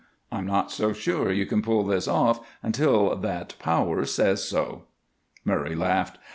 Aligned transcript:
I'm 0.31 0.47
not 0.47 0.71
so 0.71 0.93
sure 0.93 1.31
you 1.31 1.45
can 1.45 1.61
pull 1.61 1.83
this 1.85 2.07
off 2.07 2.39
until 2.63 3.15
that 3.17 3.53
Power 3.59 4.03
says 4.05 4.43
so." 4.43 4.85
Murray 5.45 5.75
laughed. 5.75 6.17